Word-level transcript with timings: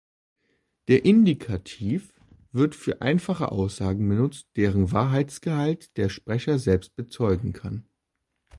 Der 0.87 1.05
Indikativ 1.05 2.11
wird 2.51 2.73
für 2.73 3.03
einfache 3.03 3.51
Aussagen 3.51 4.09
benutzt, 4.09 4.47
deren 4.55 4.91
Wahrheitsgehalt 4.91 5.95
der 5.95 6.09
Sprecher 6.09 6.57
selbst 6.57 6.95
bezeugen 6.95 7.53
kann. 7.53 7.85